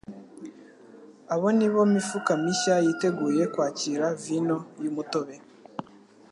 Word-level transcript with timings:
abo 1.33 1.47
ni 1.57 1.67
bo 1.73 1.83
mifuka 1.93 2.31
mishya 2.43 2.75
yiteguye 2.85 3.43
kwakira 3.53 4.05
vino 4.23 4.57
y'umutobe. 4.83 5.35